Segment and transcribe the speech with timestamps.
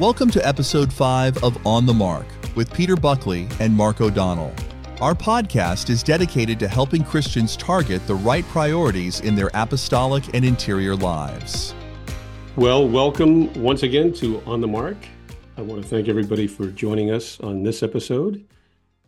[0.00, 4.52] Welcome to episode 5 of On the Mark with Peter Buckley and Mark O'Donnell.
[5.00, 10.44] Our podcast is dedicated to helping Christians target the right priorities in their apostolic and
[10.44, 11.76] interior lives.
[12.56, 14.96] Well, welcome once again to On the Mark.
[15.56, 18.44] I want to thank everybody for joining us on this episode.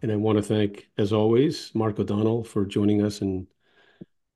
[0.02, 3.48] And I want to thank, as always, Mark O'Donnell for joining us and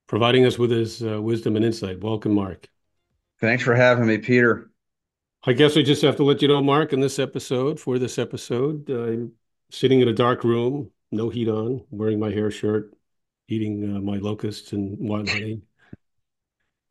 [0.09, 2.01] providing us with his uh, wisdom and insight.
[2.01, 2.69] Welcome, Mark.
[3.39, 4.70] Thanks for having me, Peter.
[5.43, 8.19] I guess I just have to let you know, Mark, in this episode, for this
[8.19, 9.33] episode, I'm
[9.71, 12.93] sitting in a dark room, no heat on, wearing my hair shirt,
[13.49, 15.63] eating uh, my locusts and honey.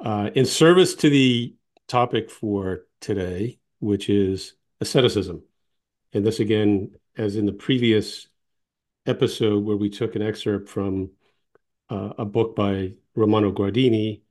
[0.03, 1.53] Uh, in service to the
[1.87, 5.43] topic for today, which is asceticism.
[6.13, 8.29] And this, again, as in the previous
[9.05, 11.11] episode where we took an excerpt from
[11.91, 14.21] uh, a book by Romano Guardini,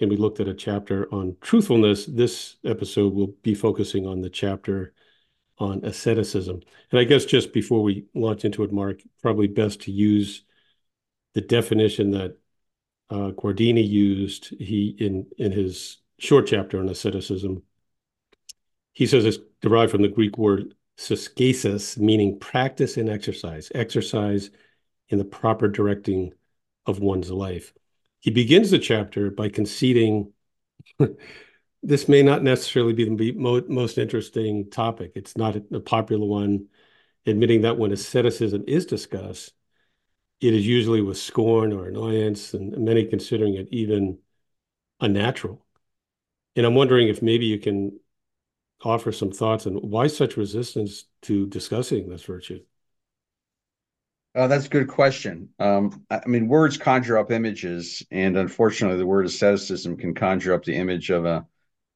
[0.00, 2.06] and we looked at a chapter on truthfulness.
[2.06, 4.92] This episode will be focusing on the chapter
[5.58, 6.60] on asceticism.
[6.90, 10.44] And I guess just before we launch into it, Mark, probably best to use
[11.34, 12.38] the definition that
[13.10, 17.62] uh, Guardini used he in in his short chapter on asceticism.
[18.92, 24.50] He says it's derived from the Greek word askesis, meaning practice and exercise, exercise
[25.08, 26.32] in the proper directing
[26.86, 27.72] of one's life.
[28.26, 30.32] He begins the chapter by conceding
[31.84, 35.12] this may not necessarily be the most interesting topic.
[35.14, 36.66] It's not a popular one,
[37.24, 39.52] admitting that when asceticism is discussed,
[40.40, 44.18] it is usually with scorn or annoyance, and many considering it even
[44.98, 45.64] unnatural.
[46.56, 48.00] And I'm wondering if maybe you can
[48.82, 52.58] offer some thoughts on why such resistance to discussing this virtue.
[54.36, 55.48] Oh, that's a good question.
[55.58, 60.64] Um, I mean, words conjure up images, and unfortunately, the word asceticism can conjure up
[60.64, 61.46] the image of a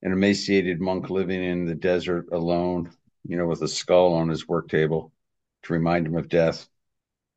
[0.03, 2.91] an emaciated monk living in the desert alone,
[3.29, 5.13] you know, with a skull on his work table
[5.65, 6.67] to remind him of death.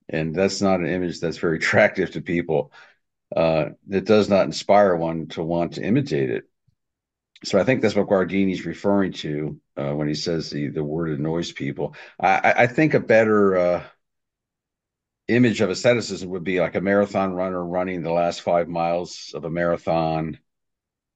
[0.10, 2.74] And that's not an image that's very attractive to people.
[3.36, 6.46] Uh, it does not inspire one to want to imitate it.
[7.44, 11.10] So I think that's what Guardini's referring to uh, when he says the the word
[11.20, 11.96] annoys people.
[12.20, 13.84] I, I think a better uh,
[15.28, 19.46] image of asceticism would be like a marathon runner running the last five miles of
[19.46, 20.38] a marathon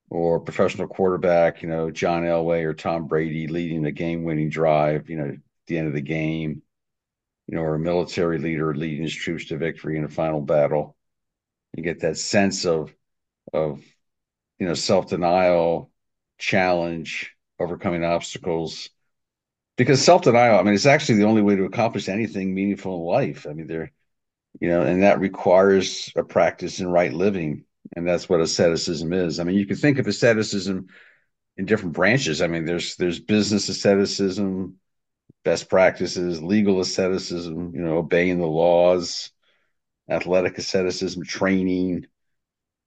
[0.10, 5.10] or professional quarterback, you know, John Elway or Tom Brady leading a game winning drive,
[5.10, 5.36] you know, at
[5.68, 6.62] the end of the game,
[7.48, 10.96] you know, or a military leader leading his troops to victory in a final battle.
[11.76, 12.94] You get that sense of,
[13.54, 13.82] of,
[14.60, 15.92] you know, self denial,
[16.38, 18.90] challenge, overcoming obstacles.
[19.78, 23.30] Because self denial, I mean, it's actually the only way to accomplish anything meaningful in
[23.30, 23.48] life.
[23.50, 23.92] I mean, there,
[24.60, 27.66] you know, and that requires a practice in right living.
[27.96, 29.40] And that's what asceticism is.
[29.40, 30.88] I mean, you can think of asceticism
[31.56, 32.42] in different branches.
[32.42, 34.76] I mean, there's there's business asceticism,
[35.44, 39.32] best practices, legal asceticism, you know, obeying the laws,
[40.10, 42.06] athletic asceticism, training,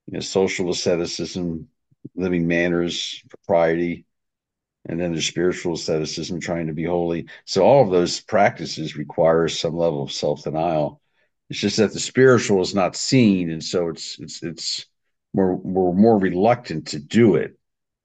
[0.06, 1.68] you know, social asceticism,
[2.14, 4.04] living manners, propriety,
[4.86, 7.26] and then there's spiritual asceticism, trying to be holy.
[7.44, 10.99] So all of those practices require some level of self-denial.
[11.50, 14.86] It's just that the spiritual is not seen, and so it's it's it's
[15.34, 17.58] we're we're more reluctant to do it,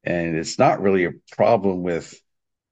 [0.04, 2.20] and it's not really a problem with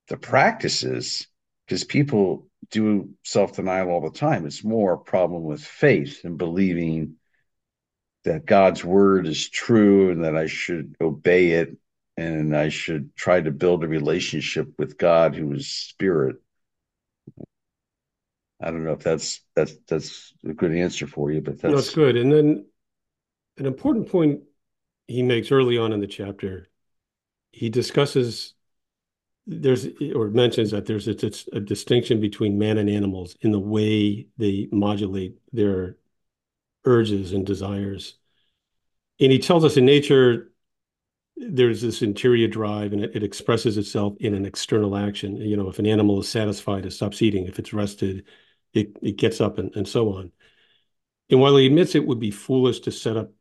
[0.08, 1.28] the practices
[1.66, 4.46] because people do self denial all the time.
[4.46, 7.18] It's more a problem with faith and believing
[8.24, 11.78] that God's word is true and that I should obey it
[12.18, 16.38] and I should try to build a relationship with God who is spirit.
[18.64, 21.76] I don't know if that's that's that's a good answer for you, but that's, no,
[21.76, 22.16] that's good.
[22.18, 22.66] And then
[23.58, 24.42] an important point
[25.08, 26.70] he makes early on in the chapter,
[27.52, 28.54] he discusses
[29.46, 31.16] there's or mentions that there's a,
[31.56, 35.98] a distinction between man and animals in the way they modulate their
[36.86, 38.16] urges and desires.
[39.20, 40.52] And he tells us in nature,
[41.36, 45.38] there's this interior drive and it, it, expresses itself in an external action.
[45.38, 47.46] You know, if an animal is satisfied, it stops eating.
[47.48, 48.26] If it's rested,
[48.74, 50.32] it, it gets up and, and so on.
[51.30, 53.32] And while he admits it would be foolish to set up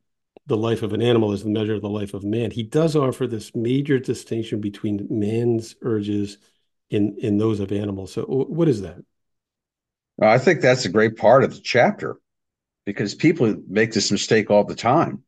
[0.46, 2.96] the life of an animal as the measure of the life of man, he does
[2.96, 6.38] offer this major distinction between man's urges
[6.90, 8.12] in, in those of animals.
[8.12, 8.98] So, what is that?
[10.20, 12.18] I think that's a great part of the chapter
[12.84, 15.22] because people make this mistake all the time.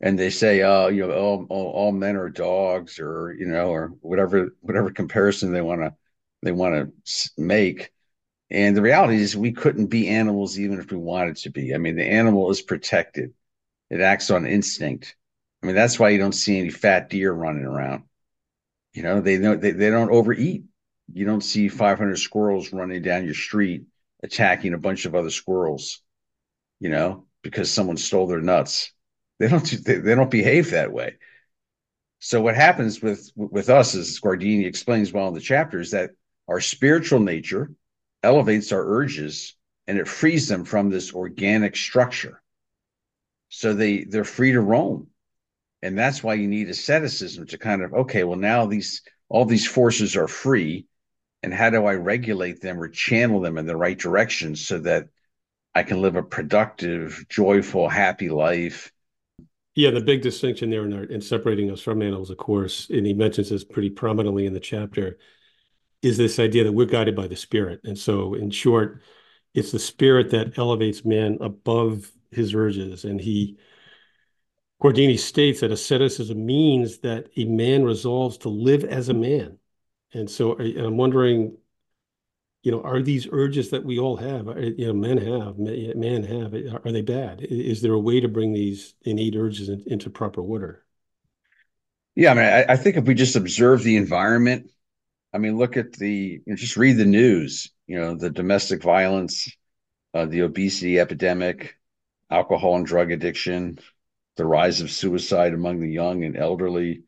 [0.00, 3.68] And they say, "Oh, you know, all, all, all men are dogs," or you know,
[3.68, 5.94] or whatever whatever comparison they want to
[6.42, 6.74] they want
[7.04, 7.92] to make
[8.50, 11.74] and the reality is, we couldn't be animals even if we wanted to be.
[11.74, 13.32] I mean, the animal is protected,
[13.90, 15.16] it acts on instinct.
[15.62, 18.04] I mean, that's why you don't see any fat deer running around.
[18.92, 20.64] you know, they don't they, they don't overeat.
[21.12, 23.84] You don't see 500 squirrels running down your street
[24.22, 26.02] attacking a bunch of other squirrels,
[26.80, 28.92] you know, because someone stole their nuts.
[29.38, 31.16] They don't they, they don't behave that way.
[32.20, 36.10] So what happens with with us, as Guardini explains well in the chapter, is that
[36.48, 37.70] our spiritual nature
[38.22, 39.56] elevates our urges
[39.86, 42.42] and it frees them from this organic structure.
[43.48, 45.08] So they they're free to roam.
[45.82, 49.66] And that's why you need asceticism to kind of, okay, well, now these all these
[49.66, 50.86] forces are free.
[51.42, 55.08] And how do I regulate them or channel them in the right direction so that
[55.74, 58.92] I can live a productive, joyful, happy life?
[59.74, 63.06] Yeah, the big distinction there in, our, in separating us from animals, of course, and
[63.06, 65.18] he mentions this pretty prominently in the chapter,
[66.02, 67.80] is this idea that we're guided by the spirit.
[67.84, 69.02] And so, in short,
[69.54, 73.04] it's the spirit that elevates man above his urges.
[73.04, 73.58] And he,
[74.82, 79.58] Guardini states that asceticism means that a man resolves to live as a man.
[80.12, 81.56] And so and I'm wondering,
[82.62, 86.22] you know, are these urges that we all have, uh, you know, men have, men
[86.22, 87.40] have, uh, are they bad?
[87.42, 90.84] Is there a way to bring these innate urges in, into proper order?
[92.14, 94.70] Yeah, I mean, I, I, think if we just observe the environment,
[95.32, 98.82] I mean, look at the, you know, just read the news, you know, the domestic
[98.82, 99.50] violence,
[100.12, 101.76] uh, the obesity epidemic,
[102.30, 103.78] alcohol and drug addiction,
[104.36, 107.04] the rise of suicide among the young and elderly,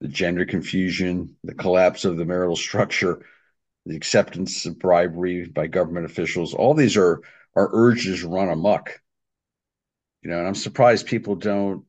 [0.00, 3.24] the gender confusion, the collapse of the marital structure,
[3.86, 6.54] the acceptance of bribery by government officials.
[6.54, 7.20] All these are
[7.54, 9.00] are urges run amok.
[10.22, 11.84] You know, and I'm surprised people don't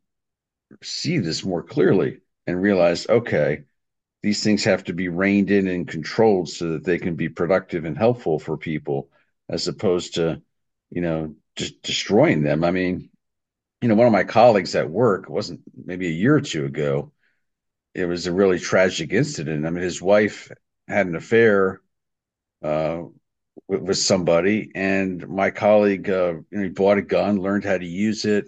[0.81, 3.63] see this more clearly and realize, okay,
[4.23, 7.83] these things have to be reined in and controlled so that they can be productive
[7.83, 9.09] and helpful for people,
[9.49, 10.41] as opposed to,
[10.89, 12.63] you know, just destroying them.
[12.63, 13.09] I mean,
[13.81, 17.11] you know, one of my colleagues at work wasn't maybe a year or two ago.
[17.93, 19.65] It was a really tragic incident.
[19.65, 20.49] I mean, his wife
[20.87, 21.81] had an affair
[22.63, 23.01] uh,
[23.67, 27.77] with, with, somebody, and my colleague, uh, you know, he bought a gun, learned how
[27.77, 28.45] to use it,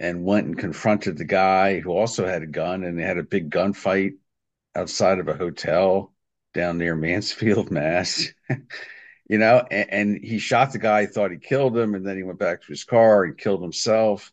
[0.00, 3.22] and went and confronted the guy who also had a gun, and they had a
[3.22, 4.14] big gunfight
[4.78, 6.12] outside of a hotel
[6.54, 8.28] down near Mansfield, Mass.
[9.28, 12.22] you know, and, and, he shot the guy, thought he killed him, and then he
[12.22, 14.32] went back to his car and killed himself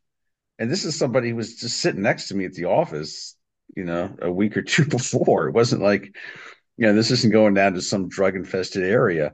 [0.57, 3.35] and this is somebody who was just sitting next to me at the office,
[3.75, 5.47] you know, a week or two before.
[5.47, 6.15] It wasn't like,
[6.77, 9.33] you know, this isn't going down to some drug infested area.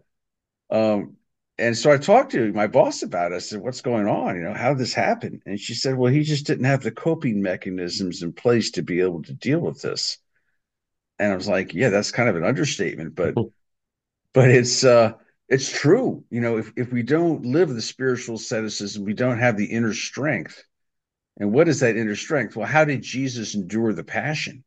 [0.69, 1.17] Um,
[1.57, 3.35] and so I talked to my boss about it.
[3.35, 4.35] I said, What's going on?
[4.35, 5.41] You know, how this happen?
[5.45, 9.01] And she said, Well, he just didn't have the coping mechanisms in place to be
[9.01, 10.17] able to deal with this.
[11.21, 13.35] And I was like, Yeah, that's kind of an understatement, but
[14.33, 15.13] but it's uh
[15.50, 16.25] it's true.
[16.31, 19.94] You know, if, if we don't live the spiritual asceticism, we don't have the inner
[19.94, 20.63] strength
[21.39, 22.56] and what is that inner strength?
[22.56, 24.63] Well, how did Jesus endure the passion?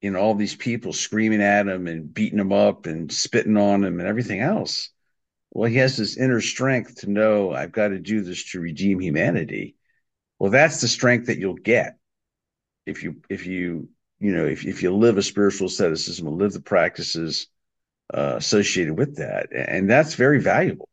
[0.00, 3.82] You know, all these people screaming at him and beating him up and spitting on
[3.82, 4.90] him and everything else.
[5.52, 9.00] Well, he has this inner strength to know I've got to do this to redeem
[9.00, 9.76] humanity.
[10.38, 11.98] Well, that's the strength that you'll get
[12.86, 13.90] if you if you
[14.24, 17.48] you know if if you live a spiritual asceticism and live the practices
[18.12, 20.88] uh, associated with that, and that's very valuable.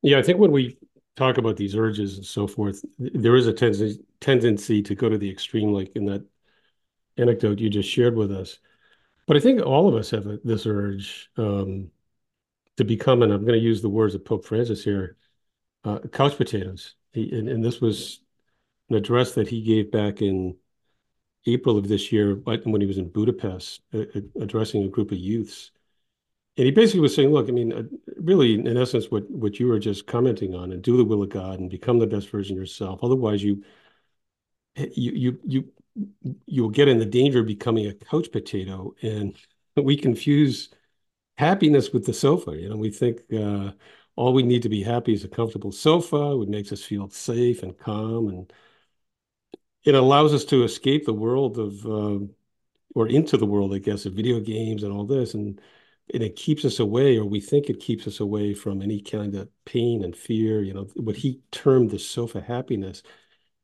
[0.00, 0.78] Yeah, I think when we
[1.16, 5.18] talk about these urges and so forth, there is a tendency tendency to go to
[5.18, 6.24] the extreme, like in that
[7.18, 8.58] anecdote you just shared with us.
[9.26, 11.90] But I think all of us have a, this urge um,
[12.78, 15.16] to become, and I'm going to use the words of Pope Francis here,
[15.84, 16.94] uh, couch potatoes.
[17.12, 18.20] He, and, and this was
[18.88, 20.56] an address that he gave back in
[21.46, 23.82] April of this year, when he was in Budapest,
[24.40, 25.70] addressing a group of youths
[26.56, 27.82] and he basically was saying, look, I mean, uh,
[28.16, 31.28] really, in essence, what what you were just commenting on, and do the will of
[31.28, 33.00] God, and become the best version of yourself.
[33.02, 33.62] Otherwise, you
[34.76, 35.72] you you you
[36.46, 39.36] you'll get in the danger of becoming a couch potato, and
[39.76, 40.70] we confuse
[41.38, 42.56] happiness with the sofa.
[42.56, 43.72] You know, we think uh,
[44.16, 47.62] all we need to be happy is a comfortable sofa, which makes us feel safe
[47.62, 48.52] and calm, and
[49.86, 52.18] it allows us to escape the world of uh,
[52.94, 55.60] or into the world, I guess, of video games and all this, and
[56.14, 59.34] and it keeps us away, or we think it keeps us away from any kind
[59.34, 63.02] of pain and fear, you know, what he termed the sofa happiness.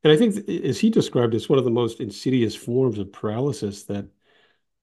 [0.03, 3.83] And I think, as he described, it's one of the most insidious forms of paralysis
[3.85, 4.07] that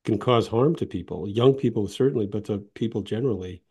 [0.05, 3.63] can cause harm to people, young people certainly, but to people generally.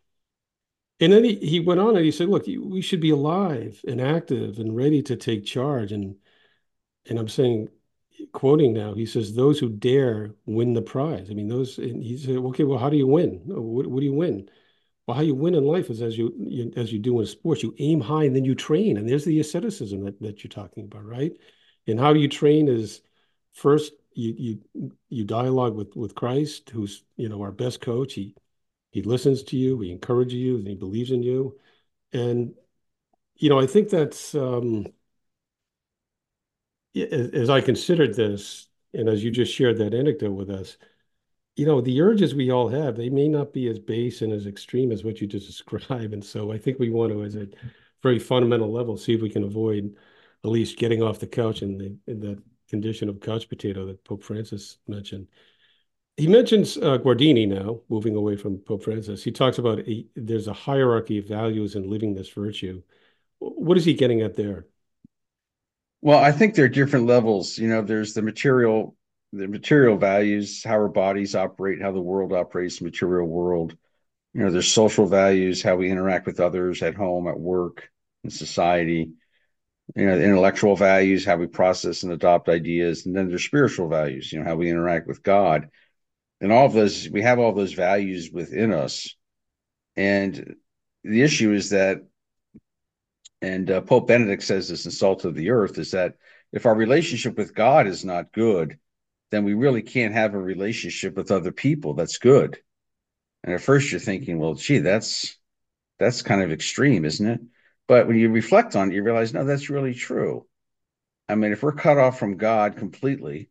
[1.00, 4.00] And then he, he went on and he said, look, we should be alive and
[4.00, 5.92] active and ready to take charge.
[5.92, 6.16] And
[7.10, 7.70] and I'm saying,
[8.32, 11.78] quoting now, he says, "Those who dare win the prize." I mean, those.
[11.78, 13.42] And he said, "Okay, well, how do you win?
[13.46, 14.50] What, what do you win?"
[15.06, 17.62] Well, how you win in life is as you, you, as you do in sports.
[17.62, 20.84] You aim high and then you train, and there's the asceticism that that you're talking
[20.84, 21.32] about, right?
[21.86, 23.02] And how you train is
[23.52, 24.34] first you
[24.74, 28.14] you you dialogue with with Christ, who's you know our best coach.
[28.14, 28.34] He
[28.92, 31.58] he listens to you, he encourages you, and he believes in you.
[32.12, 32.54] And
[33.36, 34.86] you know, I think that's um,
[36.94, 40.76] as I considered this, and as you just shared that anecdote with us,
[41.56, 44.46] you know, the urges we all have, they may not be as base and as
[44.46, 46.12] extreme as what you just described.
[46.12, 47.48] And so I think we want to, as a
[48.02, 49.94] very fundamental level, see if we can avoid
[50.44, 54.04] at least getting off the couch in the in the condition of couch potato that
[54.04, 55.26] Pope Francis mentioned.
[56.16, 59.24] He mentions uh, Guardini now, moving away from Pope Francis.
[59.24, 62.82] He talks about a, there's a hierarchy of values in living this virtue.
[63.38, 64.66] What is he getting at there?
[66.02, 67.58] Well, I think there are different levels.
[67.58, 68.96] You know, there's the material,
[69.32, 73.76] the material values, how our bodies operate, how the world operates, material world.
[74.32, 77.90] You know, there's social values, how we interact with others at home, at work,
[78.24, 79.12] in society.
[79.96, 84.32] You know, intellectual values, how we process and adopt ideas, and then there's spiritual values.
[84.32, 85.68] You know, how we interact with God,
[86.40, 87.08] and all of those.
[87.10, 89.16] We have all those values within us,
[89.96, 90.54] and
[91.02, 91.98] the issue is that
[93.42, 96.16] and uh, Pope Benedict says this in Salt of the Earth is that
[96.52, 98.78] if our relationship with God is not good,
[99.30, 102.58] then we really can't have a relationship with other people that's good.
[103.44, 105.36] And at first you're thinking, well, gee, that's
[105.98, 107.40] that's kind of extreme, isn't it?
[107.86, 110.46] But when you reflect on it, you realize, no, that's really true.
[111.28, 113.50] I mean, if we're cut off from God completely,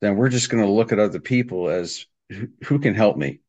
[0.00, 2.06] then we're just going to look at other people as
[2.64, 3.40] who can help me?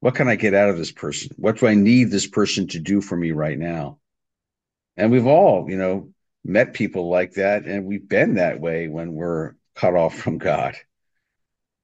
[0.00, 1.30] What can I get out of this person?
[1.36, 3.98] What do I need this person to do for me right now?
[4.96, 6.12] And we've all, you know,
[6.44, 10.76] met people like that, and we've been that way when we're cut off from God.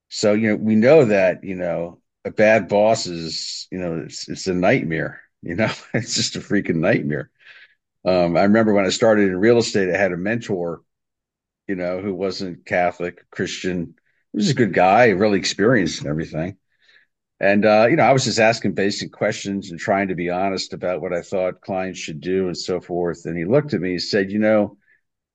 [0.09, 4.29] So, you know, we know that, you know, a bad boss is, you know, it's,
[4.29, 7.31] it's a nightmare, you know, it's just a freaking nightmare.
[8.05, 10.83] Um, I remember when I started in real estate, I had a mentor,
[11.67, 13.95] you know, who wasn't Catholic, Christian.
[14.33, 16.57] He was a good guy, really experienced and everything.
[17.40, 20.73] And uh, you know, I was just asking basic questions and trying to be honest
[20.73, 23.26] about what I thought clients should do and so forth.
[23.26, 24.76] And he looked at me and said, "You know,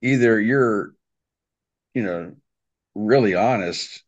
[0.01, 0.93] either you're,
[1.93, 2.35] you know,
[2.95, 4.03] really honest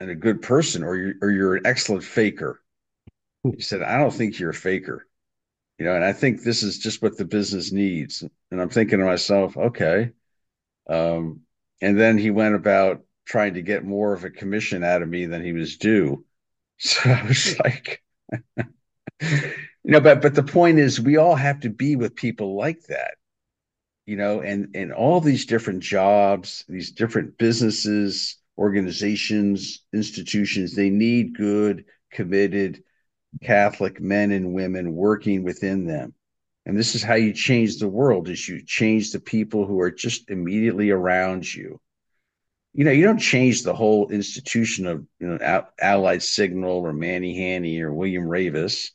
[0.00, 2.60] and a good person, or you're or you're an excellent faker."
[3.44, 5.06] He said, "I don't think you're a faker."
[5.78, 8.24] You know, and I think this is just what the business needs.
[8.50, 10.12] And I'm thinking to myself, okay.
[10.88, 11.42] Um,
[11.82, 15.26] and then he went about trying to get more of a commission out of me
[15.26, 16.24] than he was due
[16.82, 18.02] so I was like,
[19.20, 19.52] you
[19.84, 23.14] know, but but the point is, we all have to be with people like that,
[24.06, 31.36] you know, and and all these different jobs, these different businesses, organizations, institutions, they need
[31.36, 32.82] good, committed
[33.42, 36.14] Catholic men and women working within them.
[36.66, 39.92] And this is how you change the world: is you change the people who are
[39.92, 41.80] just immediately around you
[42.74, 47.36] you know, you don't change the whole institution of you know Allied Signal or Manny
[47.36, 48.90] Hanny or William Raveis.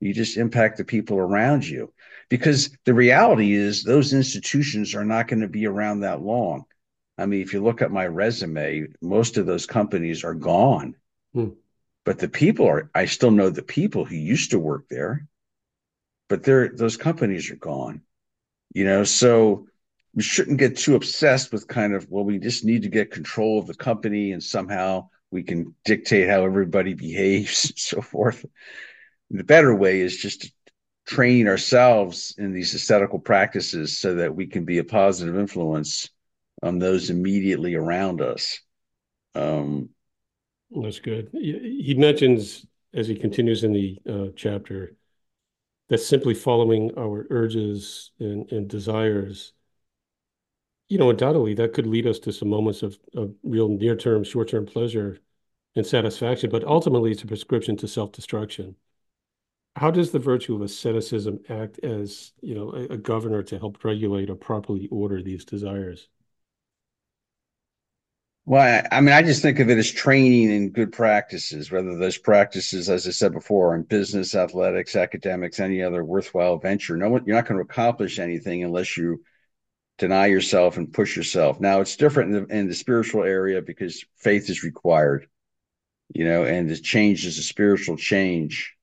[0.00, 1.92] You just impact the people around you
[2.28, 6.64] because the reality is those institutions are not going to be around that long.
[7.16, 10.96] I mean, if you look at my resume, most of those companies are gone.
[11.34, 11.50] Hmm.
[12.04, 15.26] But the people are, I still know the people who used to work there,
[16.28, 18.02] but they're, those companies are gone.
[18.74, 19.68] You know, so
[20.14, 23.58] we shouldn't get too obsessed with kind of well we just need to get control
[23.58, 28.44] of the company and somehow we can dictate how everybody behaves and so forth.
[29.30, 30.52] The better way is just
[31.06, 36.10] training ourselves in these ascetical practices so that we can be a positive influence
[36.62, 38.60] on those immediately around us.
[39.34, 39.88] Um,
[40.70, 41.30] that's good.
[41.32, 42.64] He mentions
[42.94, 44.94] as he continues in the uh, chapter
[45.88, 49.52] that simply following our urges and, and desires
[50.92, 54.66] you know, undoubtedly that could lead us to some moments of, of real near-term, short-term
[54.66, 55.16] pleasure
[55.74, 58.76] and satisfaction, but ultimately it's a prescription to self-destruction.
[59.74, 63.82] How does the virtue of asceticism act as, you know, a, a governor to help
[63.82, 66.08] regulate or properly order these desires?
[68.44, 72.18] Well, I, mean, I just think of it as training in good practices, whether those
[72.18, 76.98] practices, as I said before, are in business, athletics, academics, any other worthwhile venture.
[76.98, 79.22] No one, you're not going to accomplish anything unless you
[79.98, 81.60] deny yourself and push yourself.
[81.60, 85.28] Now it's different in the, in the spiritual area because faith is required,
[86.12, 88.74] you know, and the change is a spiritual change.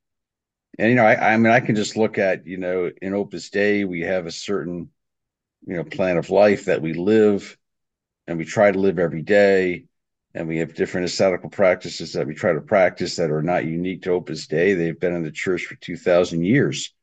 [0.78, 3.50] And you know, I, I mean, I can just look at you know, in Opus
[3.50, 4.89] Dei, we have a certain
[5.66, 7.58] you know plan of life that we live,
[8.28, 9.86] and we try to live every day.
[10.36, 14.04] And we have different ascetical practices that we try to practice that are not unique
[14.04, 14.75] to Opus Dei.
[14.75, 16.94] They've been in the church for two thousand years,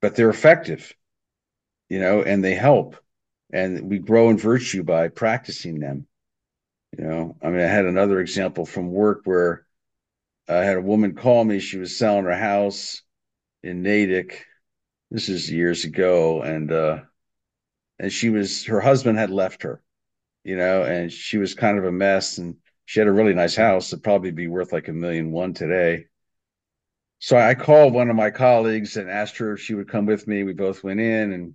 [0.00, 0.94] but they're effective,
[1.88, 2.96] you know, and they help
[3.52, 6.06] and we grow in virtue by practicing them
[6.98, 9.66] You know, I mean, I had another example from work where
[10.48, 11.60] I had a woman call me.
[11.60, 13.02] She was selling her house
[13.62, 14.46] in Natick.
[15.10, 17.02] This is years ago, and uh,
[17.98, 19.82] and she was her husband had left her,
[20.44, 22.56] you know, and she was kind of a mess, and
[22.86, 23.92] she had a really nice house.
[23.92, 26.06] It'd probably be worth like a million one today.
[27.20, 30.26] So I called one of my colleagues and asked her if she would come with
[30.26, 30.42] me.
[30.42, 31.54] We both went in and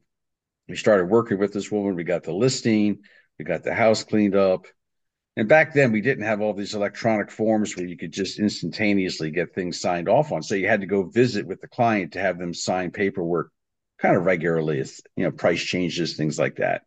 [0.68, 1.96] we started working with this woman.
[1.96, 3.00] We got the listing,
[3.40, 4.66] we got the house cleaned up.
[5.36, 9.30] And back then, we didn't have all these electronic forms where you could just instantaneously
[9.30, 10.42] get things signed off on.
[10.42, 13.52] So you had to go visit with the client to have them sign paperwork
[14.00, 14.84] kind of regularly,
[15.16, 16.84] you know, price changes, things like that.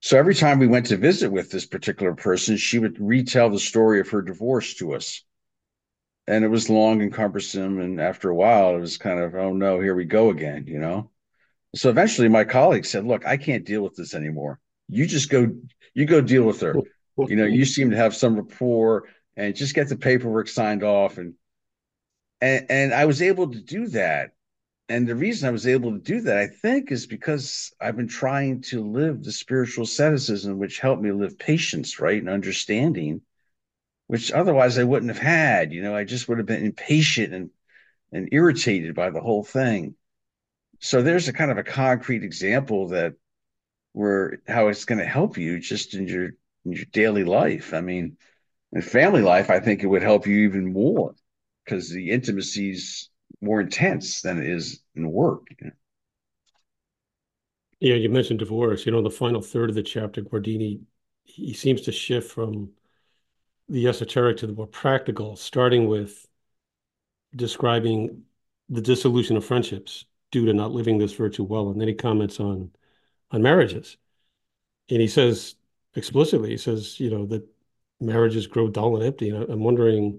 [0.00, 3.58] So every time we went to visit with this particular person, she would retell the
[3.58, 5.22] story of her divorce to us.
[6.26, 7.80] And it was long and cumbersome.
[7.80, 10.78] And after a while, it was kind of, oh no, here we go again, you
[10.78, 11.10] know?
[11.74, 14.60] So eventually my colleague said, look, I can't deal with this anymore.
[14.88, 15.48] You just go,
[15.92, 16.76] you go deal with her.
[17.16, 21.18] You know, you seem to have some rapport and just get the paperwork signed off.
[21.18, 21.34] And,
[22.40, 24.32] and, and I was able to do that.
[24.88, 28.08] And the reason I was able to do that, I think, is because I've been
[28.08, 32.18] trying to live the spiritual asceticism, which helped me live patience, right?
[32.18, 33.22] And understanding,
[34.08, 35.72] which otherwise I wouldn't have had.
[35.72, 37.50] You know, I just would have been impatient and,
[38.12, 39.94] and irritated by the whole thing
[40.84, 43.14] so there's a kind of a concrete example that
[43.94, 46.26] where how it's going to help you just in your
[46.66, 47.72] in your daily life.
[47.72, 48.18] I mean,
[48.70, 51.14] in family life, I think it would help you even more
[51.64, 53.08] because the intimacy is
[53.40, 55.46] more intense than it is in work.
[55.58, 55.72] You know?
[57.80, 58.84] Yeah, you mentioned divorce.
[58.84, 60.80] You know, the final third of the chapter, Guardini,
[61.22, 62.72] he seems to shift from
[63.70, 66.28] the esoteric to the more practical, starting with
[67.34, 68.24] describing
[68.68, 71.68] the dissolution of friendships due to not living this virtue well.
[71.70, 72.72] And then he comments on
[73.30, 73.96] on marriages.
[74.90, 75.54] And he says
[75.94, 77.46] explicitly, he says, you know, that
[78.00, 79.30] marriages grow dull and empty.
[79.30, 80.18] And I'm wondering,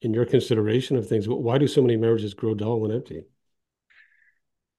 [0.00, 3.24] in your consideration of things, why do so many marriages grow dull and empty?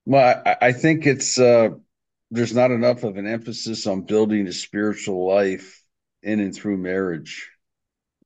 [0.06, 1.70] Well, I, I think it's uh,
[2.32, 5.86] there's not enough of an emphasis on building a spiritual life
[6.24, 7.52] in and through marriage.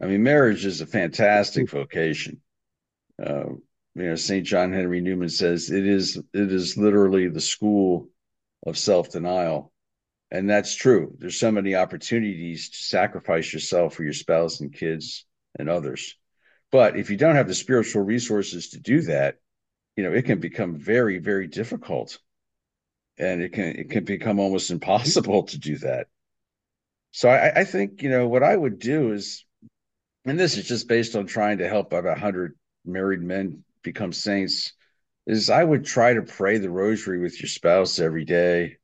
[0.01, 2.39] I mean, marriage is a fantastic vocation.
[3.21, 3.55] Uh,
[3.97, 4.45] you know, St.
[4.45, 8.10] John Henry Newman says it is it is literally the school
[8.65, 9.71] of self-denial.
[10.29, 11.15] And that's true.
[11.19, 15.25] There's so many opportunities to sacrifice yourself for your spouse and kids
[15.57, 16.15] and others.
[16.71, 19.38] But if you don't have the spiritual resources to do that,
[19.95, 22.19] you know, it can become very, very difficult.
[23.17, 26.07] And it can it can become almost impossible to do that.
[27.12, 29.43] So I, I think, you know, what I would do is,
[30.25, 32.53] and this is just based on trying to help about 100
[32.86, 34.73] married men become saints
[35.26, 38.78] is I would try to pray the rosary with your spouse every day.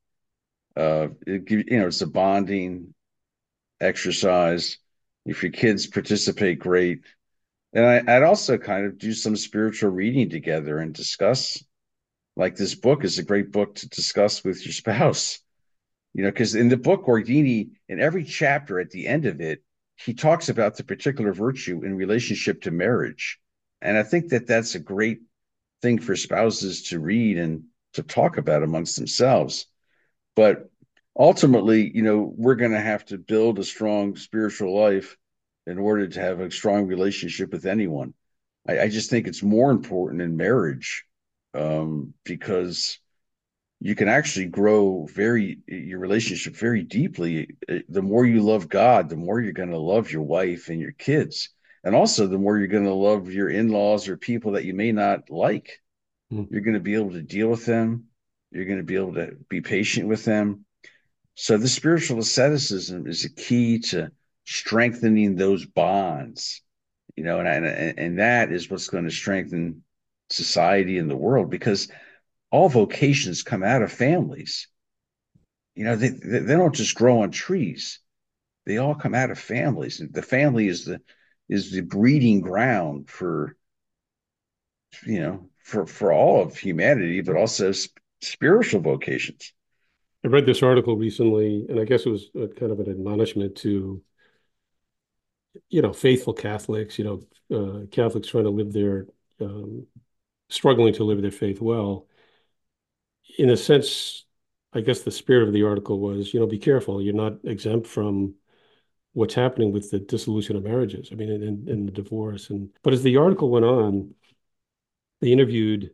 [0.76, 2.94] Uh, it, you know, it's a bonding
[3.82, 4.78] exercise.
[5.26, 7.02] If your kids participate, great.
[7.74, 11.64] And I, would also kind of do some spiritual reading together and discuss.
[12.36, 15.40] Like this book is a great book to discuss with your spouse.
[16.14, 19.64] You know, because in the book, Guardini, in every chapter at the end of it,
[19.96, 23.40] he talks about the particular virtue in relationship to marriage.
[23.84, 25.20] And I think that that's a great
[25.82, 29.68] thing for spouses to read and to talk about amongst themselves.
[30.36, 30.70] But
[31.20, 35.18] ultimately, you know, we're going to have to build a strong spiritual life
[35.68, 38.14] in order to have a strong relationship with anyone.
[38.68, 41.04] I, I just think it's more important in marriage
[41.54, 43.00] um, because
[43.82, 47.58] you can actually grow very your relationship very deeply.
[47.90, 50.94] The more you love God, the more you're going to love your wife and your
[50.94, 51.50] kids
[51.84, 54.92] and also the more you're going to love your in-laws or people that you may
[54.92, 55.82] not like
[56.32, 56.48] mm.
[56.50, 58.06] you're going to be able to deal with them.
[58.52, 60.66] You're going to be able to be patient with them.
[61.36, 64.12] So the spiritual asceticism is a key to
[64.46, 66.62] strengthening those bonds
[67.16, 69.84] you know and and, and that is what's going to strengthen
[70.30, 71.90] society and the world because
[72.52, 74.68] all vocations come out of families.
[75.76, 78.00] You know they they don't just grow on trees.
[78.66, 80.02] They all come out of families.
[80.12, 81.02] The family is the
[81.54, 83.56] is the breeding ground for
[85.06, 89.54] you know for for all of humanity but also sp- spiritual vocations.
[90.26, 93.56] I read this article recently and i guess it was a, kind of an admonishment
[93.58, 94.02] to
[95.70, 97.20] you know faithful catholics you know
[97.56, 99.06] uh, catholics trying to live their
[99.40, 99.86] um,
[100.50, 102.08] struggling to live their faith well.
[103.38, 104.26] In a sense
[104.74, 107.00] i guess the spirit of the article was you know be careful.
[107.00, 108.36] You're not exempt from
[109.14, 111.10] what's happening with the dissolution of marriages.
[111.12, 112.50] I mean, in, in the divorce.
[112.50, 114.14] And but as the article went on,
[115.22, 115.92] they interviewed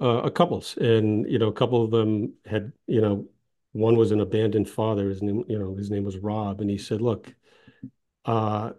[0.00, 3.28] uh, a couples, and you know, a couple of them had you know
[3.72, 5.08] one was an abandoned father.
[5.08, 7.34] His name, you know, his name was Rob, and he said, "Look,
[8.24, 8.72] uh,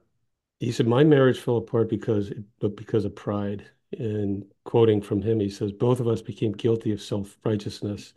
[0.59, 3.65] he said my marriage fell apart because, but because of pride."
[3.97, 8.13] And quoting from him, he says, "Both of us became guilty of self-righteousness.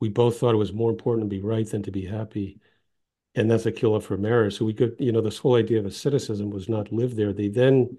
[0.00, 2.60] We both thought it was more important to be right than to be happy."
[3.38, 4.58] And that's a killer for marriage.
[4.58, 7.32] So we could, you know, this whole idea of asceticism was not lived there.
[7.32, 7.96] They then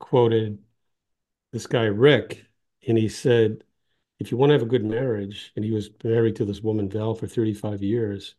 [0.00, 0.60] quoted
[1.52, 2.46] this guy Rick,
[2.88, 3.64] and he said,
[4.18, 6.88] if you want to have a good marriage, and he was married to this woman
[6.88, 8.34] Val for 35 years,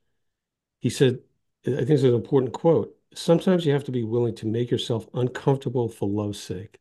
[0.81, 1.19] he said,
[1.67, 2.97] I think this is an important quote.
[3.13, 6.79] Sometimes you have to be willing to make yourself uncomfortable for love's sake.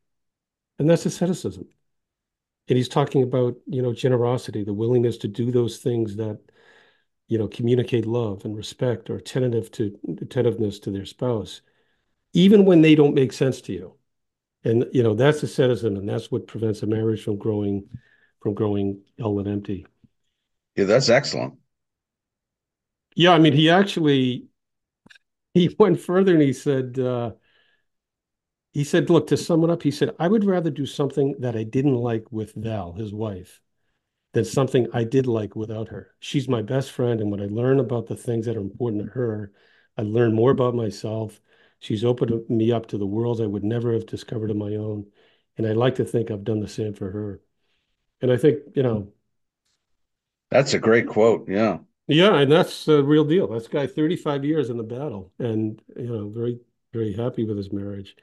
[0.78, 1.68] And that's asceticism.
[2.68, 6.40] And he's talking about, you know, generosity, the willingness to do those things that,
[7.32, 11.62] you know, communicate love and respect or attentive to attentiveness to their spouse,
[12.34, 13.94] even when they don't make sense to you.
[14.64, 17.88] And you know, that's asceticism, and that's what prevents a marriage from growing
[18.42, 19.86] from growing ill and empty.
[20.76, 21.54] Yeah, that's excellent.
[23.16, 24.48] Yeah, I mean, he actually
[25.54, 27.32] he went further and he said, uh,
[28.74, 31.56] he said, look, to sum it up, he said, I would rather do something that
[31.56, 33.62] I didn't like with Val, his wife,
[34.32, 36.14] than something I did like without her.
[36.20, 39.10] She's my best friend, and when I learn about the things that are important to
[39.12, 39.52] her,
[39.96, 41.40] I learn more about myself.
[41.80, 45.06] She's opened me up to the worlds I would never have discovered on my own,
[45.58, 47.40] and I like to think I've done the same for her.
[48.22, 49.12] And I think, you know,
[50.50, 51.48] that's a great quote.
[51.48, 51.78] Yeah.
[52.08, 53.48] Yeah, and that's a real deal.
[53.48, 56.60] That's guy 35 years in the battle and you know, very,
[56.92, 58.16] very happy with his marriage.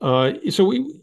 [0.00, 1.00] Uh, so we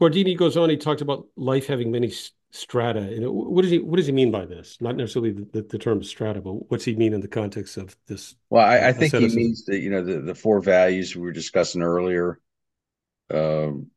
[0.00, 2.12] Guardini goes on, he talks about life having many
[2.50, 3.00] strata.
[3.30, 4.78] What does he what does he mean by this?
[4.80, 7.96] Not necessarily the, the, the term strata, but what's he mean in the context of
[8.06, 8.34] this?
[8.50, 11.32] Well, I, I think he means that you know the, the four values we were
[11.32, 12.40] discussing earlier.
[13.30, 13.90] Um,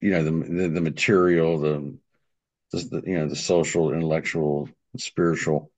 [0.00, 1.96] you know the, the the material, the
[2.72, 5.70] the, you know the social, intellectual, spiritual,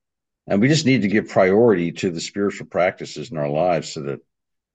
[0.47, 4.03] and we just need to give priority to the spiritual practices in our lives so
[4.03, 4.21] that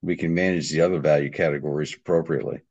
[0.01, 2.61] we can manage the other value categories appropriately.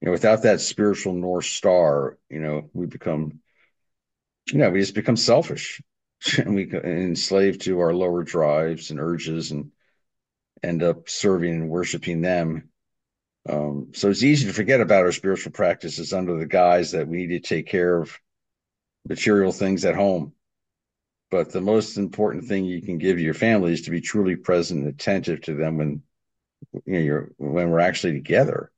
[0.00, 3.40] You know, without that spiritual north star, you know, we become,
[4.54, 5.80] know, we just become selfish,
[6.38, 9.70] and we enslaved to our lower drives and urges, and
[10.62, 12.68] end up serving and worshiping them.
[13.48, 17.26] Um, so it's easy to forget about our spiritual practices under the guise that we
[17.26, 18.16] need to take care of
[19.08, 20.32] material things at home.
[21.30, 24.80] But the most important thing you can give your family is to be truly present
[24.80, 26.02] and attentive to them when
[26.84, 28.71] you know you're when we're actually together.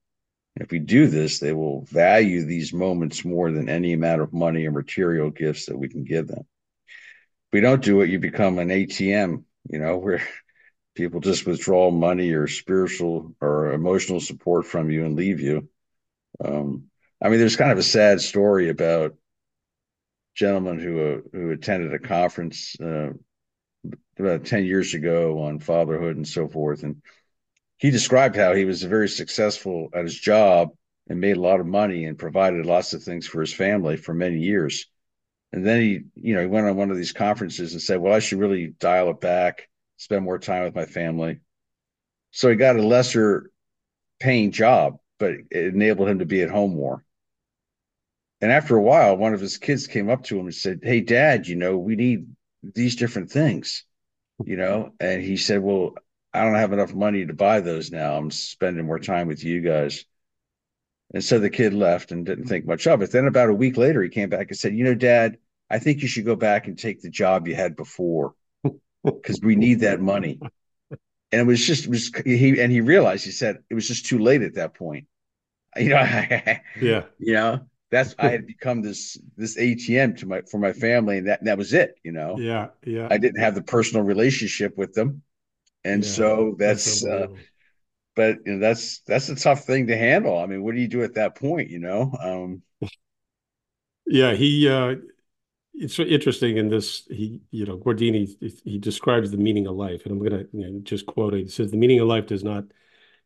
[0.56, 4.66] If we do this, they will value these moments more than any amount of money
[4.66, 6.46] or material gifts that we can give them.
[6.88, 10.22] If we don't do it, you become an ATM, you know, where
[10.94, 15.68] people just withdraw money or spiritual or emotional support from you and leave you.
[16.44, 16.84] Um,
[17.20, 19.16] I mean, there's kind of a sad story about
[20.34, 23.10] gentleman who uh, who attended a conference uh,
[24.18, 27.02] about 10 years ago on fatherhood and so forth and
[27.78, 30.70] he described how he was very successful at his job
[31.08, 34.14] and made a lot of money and provided lots of things for his family for
[34.14, 34.86] many years.
[35.52, 38.12] And then he you know he went on one of these conferences and said well
[38.12, 41.40] i should really dial it back spend more time with my family.
[42.32, 43.50] So he got a lesser
[44.18, 47.04] paying job but it enabled him to be at home more.
[48.40, 51.00] And after a while, one of his kids came up to him and said, Hey,
[51.00, 52.26] dad, you know, we need
[52.62, 53.84] these different things,
[54.44, 54.92] you know?
[55.00, 55.94] And he said, Well,
[56.34, 58.16] I don't have enough money to buy those now.
[58.16, 60.04] I'm spending more time with you guys.
[61.12, 63.10] And so the kid left and didn't think much of it.
[63.12, 65.38] Then about a week later, he came back and said, You know, dad,
[65.70, 68.34] I think you should go back and take the job you had before
[69.04, 70.42] because we need that money.
[71.32, 74.06] And it was just, it was he, and he realized, he said, it was just
[74.06, 75.06] too late at that point.
[75.76, 75.96] You know,
[76.80, 81.18] yeah, you know, that's I had become this this ATM to my for my family,
[81.18, 81.96] and that that was it.
[82.04, 82.36] You know.
[82.38, 83.08] Yeah, yeah.
[83.10, 85.22] I didn't have the personal relationship with them,
[85.84, 87.02] and yeah, so that's.
[87.02, 87.26] that's uh,
[88.16, 90.38] but you know, that's that's a tough thing to handle.
[90.38, 91.70] I mean, what do you do at that point?
[91.70, 92.12] You know.
[92.20, 92.62] Um,
[94.06, 94.68] yeah, he.
[94.68, 94.96] Uh,
[95.74, 97.06] it's interesting in this.
[97.10, 98.28] He, you know, Guardini.
[98.64, 101.42] He describes the meaning of life, and I'm going to you know, just quote it.
[101.42, 102.64] He says, "The meaning of life does not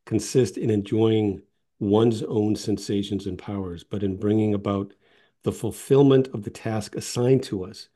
[0.06, 1.42] consist in enjoying
[1.78, 4.94] one's own sensations and powers, but in bringing about
[5.42, 7.88] the fulfillment of the task assigned to us.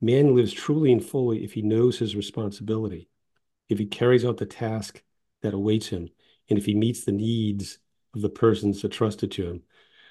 [0.00, 3.08] Man lives truly and fully if he knows his responsibility,
[3.68, 5.02] if he carries out the task
[5.42, 6.08] that awaits him,
[6.48, 7.78] and if he meets the needs
[8.14, 9.62] of the persons entrusted to him.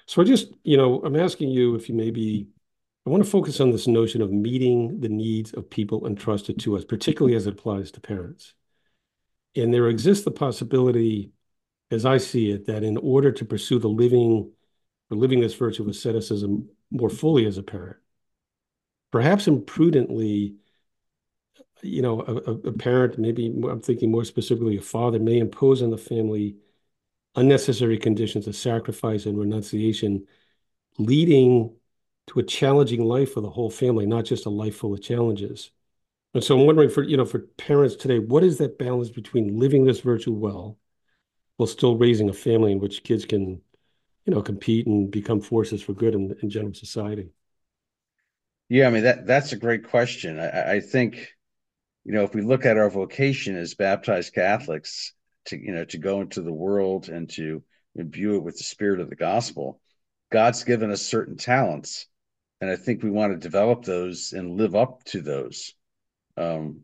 [0.06, 2.48] So I just, you know, I'm asking you if you maybe,
[3.06, 6.76] I want to focus on this notion of meeting the needs of people entrusted to
[6.76, 8.54] us, particularly as it applies to parents.
[9.56, 11.32] And there exists the possibility
[11.90, 14.50] as I see it, that in order to pursue the living
[15.10, 17.96] or living this virtue of asceticism more fully as a parent,
[19.12, 20.56] perhaps imprudently,
[21.82, 25.90] you know, a, a parent, maybe I'm thinking more specifically a father, may impose on
[25.90, 26.56] the family
[27.36, 30.26] unnecessary conditions of sacrifice and renunciation,
[30.98, 31.74] leading
[32.28, 35.70] to a challenging life for the whole family, not just a life full of challenges.
[36.34, 39.58] And so I'm wondering for, you know, for parents today, what is that balance between
[39.58, 40.78] living this virtue well
[41.56, 43.60] while still raising a family in which kids can,
[44.26, 47.30] you know, compete and become forces for good in, in general society?
[48.68, 50.38] Yeah, I mean that that's a great question.
[50.40, 51.35] I, I think,
[52.06, 55.12] you know, if we look at our vocation as baptized Catholics
[55.46, 57.64] to, you know, to go into the world and to
[57.96, 59.80] imbue it with the spirit of the gospel,
[60.30, 62.06] God's given us certain talents.
[62.60, 65.74] And I think we want to develop those and live up to those.
[66.36, 66.82] Um,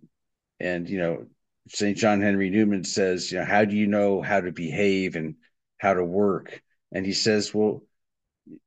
[0.58, 1.26] and you know,
[1.68, 1.96] St.
[1.96, 5.36] John Henry Newman says, you know, how do you know how to behave and
[5.78, 6.60] how to work?
[6.90, 7.84] And he says, well,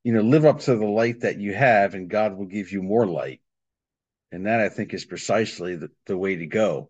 [0.06, 2.82] you know, live up to the light that you have, and God will give you
[2.82, 3.42] more light.
[4.36, 6.90] And that I think is precisely the, the way to go.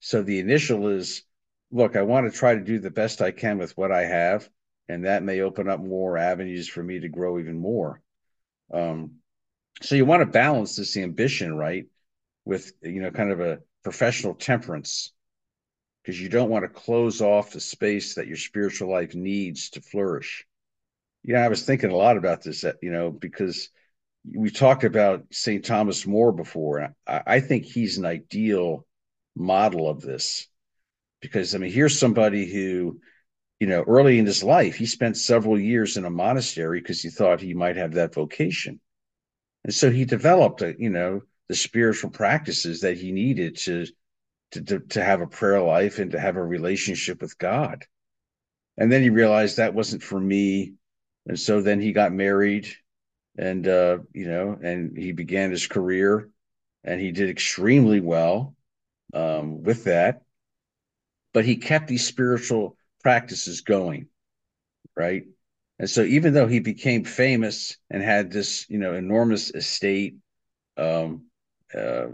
[0.00, 1.22] So the initial is
[1.70, 4.48] look, I want to try to do the best I can with what I have,
[4.88, 8.02] and that may open up more avenues for me to grow even more.
[8.74, 9.18] Um,
[9.80, 11.86] so you want to balance this ambition, right,
[12.44, 15.12] with you know, kind of a professional temperance,
[16.02, 19.80] because you don't want to close off the space that your spiritual life needs to
[19.80, 20.44] flourish.
[21.22, 23.68] Yeah, I was thinking a lot about this, you know, because
[24.24, 25.64] we talked about St.
[25.64, 26.94] Thomas More before.
[27.06, 28.86] I, I think he's an ideal
[29.36, 30.46] model of this
[31.20, 33.00] because I mean, here's somebody who,
[33.58, 37.10] you know, early in his life, he spent several years in a monastery because he
[37.10, 38.80] thought he might have that vocation.
[39.64, 43.86] And so he developed, a, you know, the spiritual practices that he needed to,
[44.52, 47.84] to, to, to have a prayer life and to have a relationship with God.
[48.78, 50.74] And then he realized that wasn't for me.
[51.26, 52.66] And so then he got married
[53.36, 56.28] and, uh, you know, and he began his career
[56.84, 58.54] and he did extremely well
[59.14, 60.22] um, with that
[61.32, 64.06] but he kept these spiritual practices going,
[64.96, 65.24] right?
[65.78, 70.16] And so even though he became famous and had this, you know, enormous estate,
[70.76, 71.26] um,
[71.74, 72.08] uh,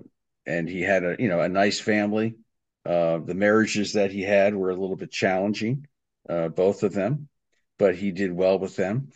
[0.46, 2.36] and he had a, you know, a nice family,
[2.84, 5.86] uh, the marriages that he had were a little bit challenging,
[6.28, 7.28] uh, both of them,
[7.78, 9.08] but he did well with them.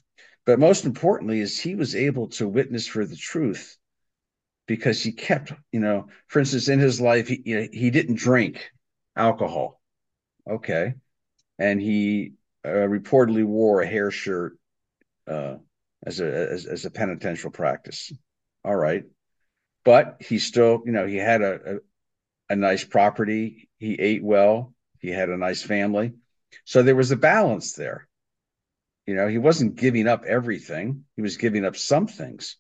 [0.51, 3.79] But most importantly, is he was able to witness for the truth
[4.67, 8.17] because he kept, you know, for instance, in his life, he you know, he didn't
[8.17, 8.73] drink
[9.15, 9.81] alcohol
[10.49, 10.95] Okay.
[11.61, 12.33] And he
[12.65, 14.59] uh, reportedly wore a hair shirt
[15.29, 15.59] uh,
[16.05, 18.13] as a as, as, a penitential practice.
[18.65, 19.05] All right,
[19.85, 21.79] but he still, you know, he had a, a
[22.55, 23.69] a nice property.
[23.79, 24.75] He ate well.
[24.99, 26.15] He had a nice family.
[26.65, 28.09] So there was a balance there.
[29.11, 31.05] You know, he wasn't giving up everything.
[31.17, 32.57] He was giving up some things.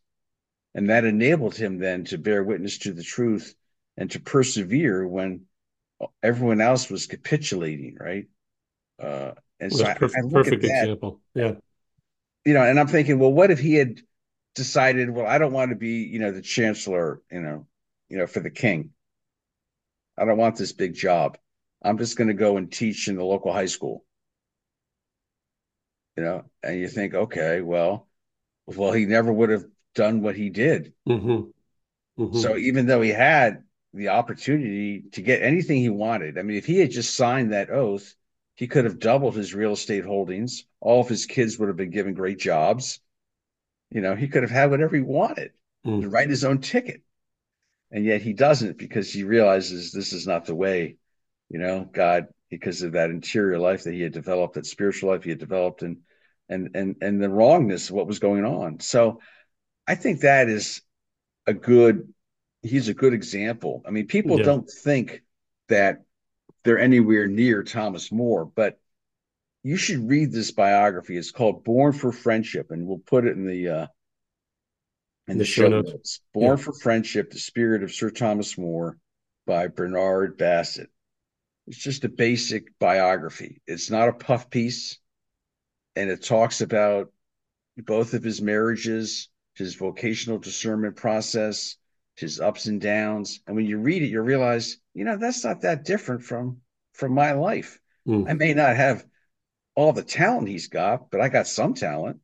[0.74, 3.54] And that enabled him then to bear witness to the truth
[3.96, 5.42] and to persevere when
[6.24, 8.26] everyone else was capitulating, right?
[9.00, 11.20] Uh, and so I, perfect, I perfect example.
[11.36, 11.52] Yeah.
[12.44, 14.00] You know, and I'm thinking, well, what if he had
[14.56, 17.68] decided, well, I don't want to be, you know, the chancellor, you know,
[18.08, 18.90] you know, for the king.
[20.18, 21.38] I don't want this big job.
[21.80, 24.04] I'm just going to go and teach in the local high school.
[26.20, 28.06] You know, and you think, okay, well,
[28.66, 30.92] well, he never would have done what he did.
[31.08, 32.22] Mm-hmm.
[32.22, 32.38] Mm-hmm.
[32.38, 33.62] So even though he had
[33.94, 36.36] the opportunity to get anything he wanted.
[36.36, 38.14] I mean, if he had just signed that oath,
[38.54, 40.66] he could have doubled his real estate holdings.
[40.78, 43.00] All of his kids would have been given great jobs.
[43.90, 45.52] You know, he could have had whatever he wanted
[45.86, 46.02] mm.
[46.02, 47.00] to write his own ticket.
[47.90, 50.96] And yet he doesn't because he realizes this is not the way,
[51.48, 55.24] you know, God, because of that interior life that he had developed, that spiritual life
[55.24, 55.98] he had developed and
[56.50, 58.80] and and and the wrongness of what was going on.
[58.80, 59.20] So
[59.86, 60.82] I think that is
[61.46, 62.12] a good
[62.62, 63.82] he's a good example.
[63.86, 64.44] I mean, people yeah.
[64.44, 65.22] don't think
[65.68, 66.02] that
[66.64, 68.78] they're anywhere near Thomas More, but
[69.62, 71.16] you should read this biography.
[71.16, 73.86] It's called Born for Friendship, and we'll put it in the uh,
[75.28, 75.90] in the, the show notes.
[75.90, 76.20] notes.
[76.34, 76.64] Born yeah.
[76.64, 78.98] for Friendship: The Spirit of Sir Thomas More
[79.46, 80.90] by Bernard Bassett.
[81.66, 83.60] It's just a basic biography.
[83.66, 84.98] It's not a puff piece,
[85.96, 87.12] and it talks about
[87.76, 91.76] both of his marriages, his vocational discernment process,
[92.16, 93.40] his ups and downs.
[93.46, 96.58] And when you read it, you realize, you know, that's not that different from
[96.92, 97.80] from my life.
[98.06, 98.28] Mm.
[98.28, 99.04] I may not have
[99.74, 102.18] all the talent he's got, but I got some talent.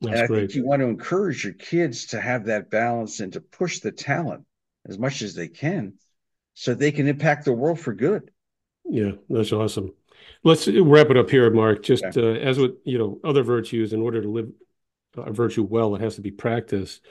[0.00, 0.40] That's and I great.
[0.40, 3.92] think you want to encourage your kids to have that balance and to push the
[3.92, 4.44] talent
[4.86, 5.94] as much as they can
[6.54, 8.30] so they can impact the world for good.
[8.84, 9.92] Yeah, that's awesome.
[10.44, 11.82] Let's wrap it up here, Mark.
[11.82, 12.20] Just okay.
[12.20, 14.50] uh, as with you know other virtues, in order to live
[15.16, 17.02] a virtue well, it has to be practiced.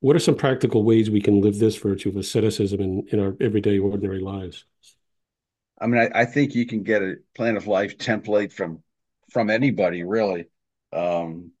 [0.00, 3.36] what are some practical ways we can live this virtue of asceticism in, in our
[3.40, 4.64] everyday ordinary lives?
[5.78, 8.82] I mean, I, I think you can get a plan of life template from
[9.30, 10.46] from anybody, really.
[10.92, 11.52] Um,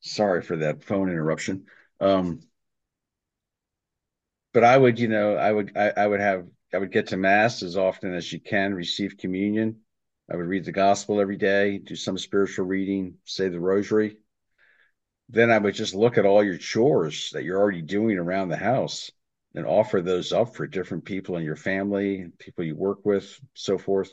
[0.00, 1.66] sorry for that phone interruption.
[2.00, 2.40] Um,
[4.52, 7.16] but I would, you know, I would, I, I would have, I would get to
[7.16, 9.80] mass as often as you can, receive communion.
[10.30, 14.18] I would read the gospel every day, do some spiritual reading, say the rosary.
[15.30, 18.56] Then I would just look at all your chores that you're already doing around the
[18.56, 19.10] house
[19.54, 23.78] and offer those up for different people in your family, people you work with, so
[23.78, 24.10] forth.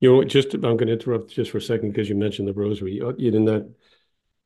[0.00, 2.54] You know, just I'm going to interrupt just for a second because you mentioned the
[2.54, 3.00] rosary.
[3.00, 3.70] Uh, in that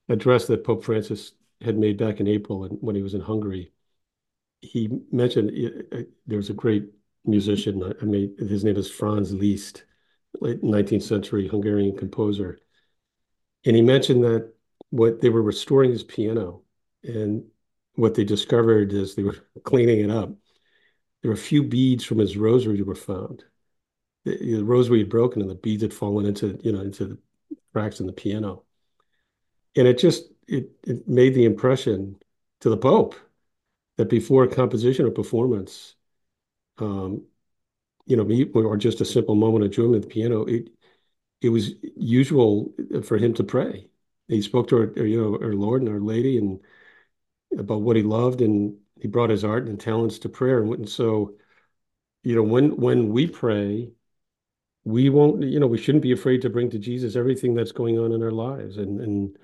[0.08, 3.72] address that Pope Francis had made back in April when he was in Hungary,
[4.60, 6.86] he mentioned uh, uh, there was a great
[7.24, 7.94] musician.
[8.00, 9.84] I mean, his name is Franz Liszt,
[10.40, 12.58] late 19th century Hungarian composer,
[13.64, 14.52] and he mentioned that
[14.90, 16.62] what they were restoring his piano,
[17.02, 17.44] and
[17.94, 20.30] what they discovered as they were cleaning it up,
[21.22, 23.44] there were a few beads from his rosary were found.
[24.24, 27.18] The, the rosary had broken, and the beads had fallen into you know into the
[27.72, 28.64] cracks in the piano,
[29.76, 32.16] and it just it it made the impression
[32.60, 33.14] to the Pope
[33.96, 35.94] that before a composition or performance,
[36.78, 37.24] um,
[38.06, 40.70] you know, or just a simple moment of enjoyment at the piano, it
[41.40, 42.72] it was usual
[43.04, 43.88] for him to pray.
[44.28, 46.60] He spoke to our, you know, our Lord and our Lady, and
[47.58, 50.62] about what he loved, and he brought his art and talents to prayer.
[50.62, 51.34] And so,
[52.22, 53.92] you know, when when we pray,
[54.84, 57.98] we won't, you know, we shouldn't be afraid to bring to Jesus everything that's going
[57.98, 59.38] on in our lives, and and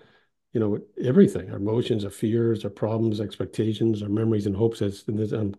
[0.52, 4.82] you know, everything, our emotions, our fears, our problems, expectations, our memories and hopes.
[4.82, 5.54] As I'm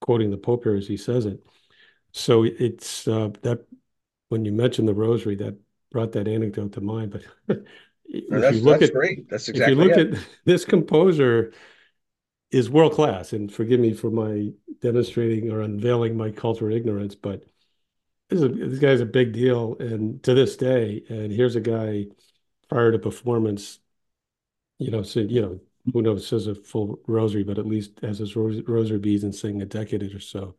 [0.00, 1.44] quoting the Pope here as he says it.
[2.12, 3.64] So it's uh, that
[4.28, 5.56] when you mentioned the rosary, that
[5.90, 7.10] brought that anecdote to mind.
[7.12, 7.22] But
[8.04, 9.28] if that's, you look that's at, great.
[9.28, 9.72] That's exactly.
[9.72, 10.14] If you look it.
[10.14, 11.52] at this composer,
[12.50, 17.44] is world class, and forgive me for my demonstrating or unveiling my cultural ignorance, but
[18.28, 21.60] this, is a, this guy's a big deal, and to this day, and here's a
[21.60, 22.06] guy
[22.68, 23.78] prior to performance
[24.78, 25.60] you know, so you know,
[25.92, 29.62] who knows says a full rosary, but at least has his rosary beads and sing
[29.62, 30.56] a decade or so.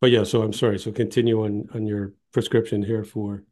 [0.00, 0.78] But yeah, so I'm sorry.
[0.78, 3.42] So continue on on your prescription here for.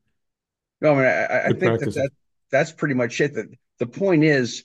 [0.80, 2.10] No, I mean, I, I think that, that
[2.50, 3.34] that's pretty much it.
[3.34, 3.46] That
[3.78, 4.64] the point is,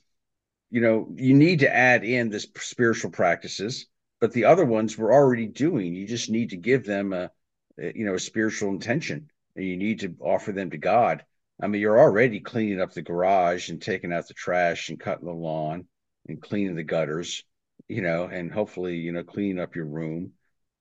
[0.69, 3.87] you know, you need to add in this spiritual practices,
[4.19, 5.95] but the other ones we're already doing.
[5.95, 7.31] You just need to give them a,
[7.79, 11.23] a you know, a spiritual intention, and you need to offer them to God.
[11.61, 15.25] I mean, you're already cleaning up the garage and taking out the trash and cutting
[15.25, 15.87] the lawn
[16.27, 17.43] and cleaning the gutters,
[17.87, 20.33] you know, and hopefully, you know, cleaning up your room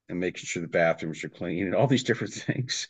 [0.08, 2.88] and making sure the bathrooms are clean and all these different things,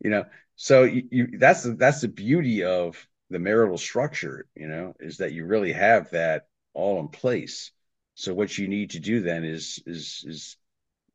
[0.00, 0.24] you know.
[0.56, 5.18] So you, you that's the, that's the beauty of the marital structure, you know, is
[5.18, 7.72] that you really have that all in place.
[8.14, 10.56] So what you need to do then is is is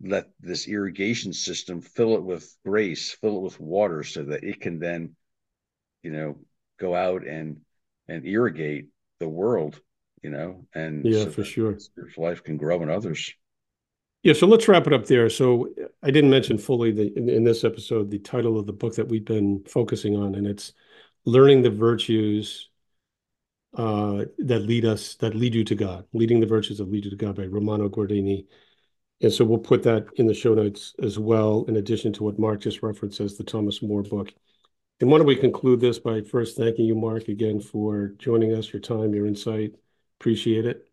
[0.02, 4.60] let this irrigation system fill it with grace, fill it with water so that it
[4.62, 5.16] can then
[6.04, 6.38] you know
[6.80, 7.58] go out and
[8.08, 8.88] and irrigate
[9.20, 9.80] the world
[10.22, 11.78] you know and yeah so for sure
[12.18, 13.34] life can grow in others
[14.26, 15.70] yeah so let's wrap it up there so
[16.04, 19.08] i didn't mention fully the in, in this episode the title of the book that
[19.08, 20.74] we've been focusing on and it's
[21.24, 22.70] learning the virtues
[23.78, 27.12] uh, that lead us that lead you to god leading the virtues that lead you
[27.12, 28.46] to god by romano guardini
[29.22, 32.40] and so we'll put that in the show notes as well in addition to what
[32.40, 34.34] mark just referenced as the thomas more book
[35.02, 38.72] and why don't we conclude this by first thanking you, Mark, again for joining us,
[38.72, 39.74] your time, your insight.
[40.20, 40.88] Appreciate it.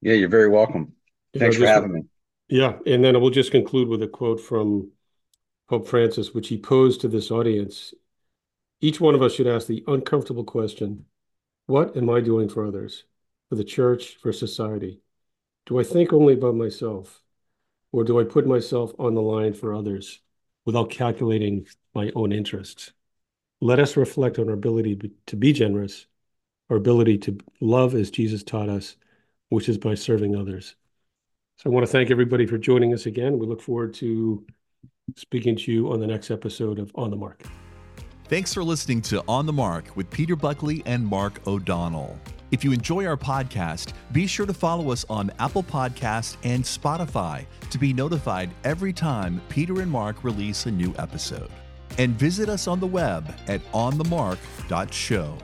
[0.00, 0.94] Yeah, you're very welcome.
[1.34, 2.02] Thanks for having me.
[2.48, 4.90] Yeah, and then we'll just conclude with a quote from
[5.68, 7.92] Pope Francis, which he posed to this audience.
[8.80, 11.04] Each one of us should ask the uncomfortable question
[11.66, 13.04] What am I doing for others,
[13.50, 15.02] for the church, for society?
[15.66, 17.20] Do I think only about myself,
[17.92, 20.20] or do I put myself on the line for others
[20.64, 22.92] without calculating my own interests?
[23.60, 26.06] Let us reflect on our ability to be generous,
[26.70, 28.96] our ability to love as Jesus taught us,
[29.50, 30.76] which is by serving others.
[31.58, 33.36] So I want to thank everybody for joining us again.
[33.38, 34.46] We look forward to
[35.16, 37.42] speaking to you on the next episode of On the Mark.
[38.26, 42.16] Thanks for listening to On the Mark with Peter Buckley and Mark O'Donnell.
[42.52, 47.44] If you enjoy our podcast, be sure to follow us on Apple Podcast and Spotify
[47.70, 51.50] to be notified every time Peter and Mark release a new episode
[51.98, 55.38] and visit us on the web at onthemark.show.